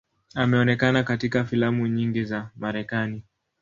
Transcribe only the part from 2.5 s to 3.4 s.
Marekani.